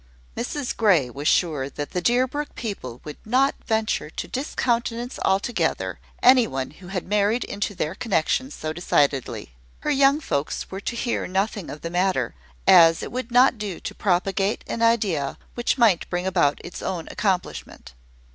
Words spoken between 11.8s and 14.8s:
the matter, as it would not do to propagate